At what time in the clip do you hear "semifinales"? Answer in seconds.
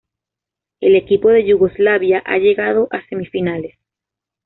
3.05-3.75